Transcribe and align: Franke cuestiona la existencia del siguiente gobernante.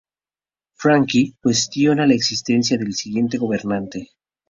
Franke 0.73 1.35
cuestiona 1.43 2.07
la 2.07 2.15
existencia 2.15 2.75
del 2.79 2.95
siguiente 2.95 3.37
gobernante. 3.37 4.09